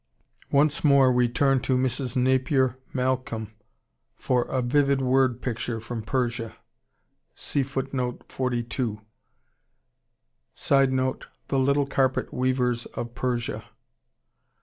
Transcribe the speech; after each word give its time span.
Once 0.51 0.83
more 0.83 1.11
we 1.11 1.29
turn 1.29 1.59
to 1.59 1.77
Mrs. 1.77 2.15
Napier 2.15 2.75
Malcolm 2.91 3.53
for 4.15 4.45
a 4.45 4.59
vivid 4.59 4.99
word 4.99 5.43
picture 5.43 5.79
from 5.79 6.01
Persia. 6.01 6.55
[Sidenote: 7.35 8.25
The 8.35 8.97
little 11.59 11.85
carpet 11.85 12.33
weavers 12.33 12.87
of 12.87 13.13
Persia. 13.13 13.63